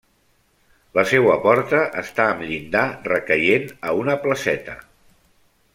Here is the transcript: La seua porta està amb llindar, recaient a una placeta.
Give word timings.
La 0.99 1.03
seua 1.09 1.35
porta 1.43 1.81
està 2.03 2.25
amb 2.31 2.41
llindar, 2.47 2.85
recaient 3.11 3.69
a 3.91 3.95
una 4.03 4.17
placeta. 4.25 4.79